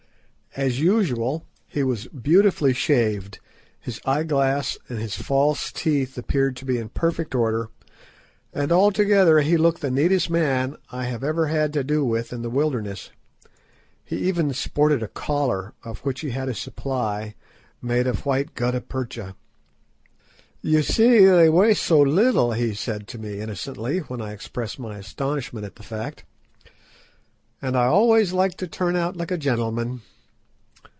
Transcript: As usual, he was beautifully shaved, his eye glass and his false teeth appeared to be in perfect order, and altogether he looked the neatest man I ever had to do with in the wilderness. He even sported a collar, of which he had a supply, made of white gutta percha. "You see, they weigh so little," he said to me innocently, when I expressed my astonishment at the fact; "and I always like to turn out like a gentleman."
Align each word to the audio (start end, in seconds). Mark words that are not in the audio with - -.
As 0.57 0.81
usual, 0.81 1.47
he 1.65 1.81
was 1.81 2.07
beautifully 2.07 2.73
shaved, 2.73 3.39
his 3.79 4.01
eye 4.03 4.23
glass 4.23 4.77
and 4.89 4.99
his 4.99 5.15
false 5.15 5.71
teeth 5.71 6.17
appeared 6.17 6.57
to 6.57 6.65
be 6.65 6.77
in 6.77 6.89
perfect 6.89 7.33
order, 7.33 7.69
and 8.51 8.69
altogether 8.69 9.39
he 9.39 9.55
looked 9.55 9.79
the 9.79 9.89
neatest 9.89 10.29
man 10.29 10.75
I 10.89 11.07
ever 11.07 11.47
had 11.47 11.71
to 11.71 11.85
do 11.85 12.03
with 12.03 12.33
in 12.33 12.41
the 12.41 12.49
wilderness. 12.49 13.11
He 14.03 14.17
even 14.27 14.51
sported 14.51 15.01
a 15.01 15.07
collar, 15.07 15.73
of 15.85 15.99
which 15.99 16.19
he 16.19 16.31
had 16.31 16.49
a 16.49 16.53
supply, 16.53 17.33
made 17.81 18.05
of 18.05 18.25
white 18.25 18.53
gutta 18.53 18.81
percha. 18.81 19.37
"You 20.61 20.83
see, 20.83 21.23
they 21.27 21.47
weigh 21.47 21.75
so 21.75 22.01
little," 22.01 22.51
he 22.51 22.73
said 22.73 23.07
to 23.07 23.17
me 23.17 23.39
innocently, 23.39 23.99
when 23.99 24.21
I 24.21 24.33
expressed 24.33 24.79
my 24.79 24.97
astonishment 24.97 25.65
at 25.65 25.77
the 25.77 25.81
fact; 25.83 26.25
"and 27.61 27.77
I 27.77 27.85
always 27.85 28.33
like 28.33 28.57
to 28.57 28.67
turn 28.67 28.97
out 28.97 29.15
like 29.15 29.31
a 29.31 29.37
gentleman." 29.37 30.01